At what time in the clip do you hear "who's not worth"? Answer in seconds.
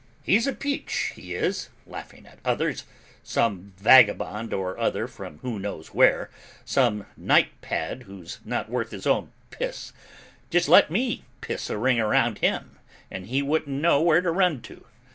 8.07-8.89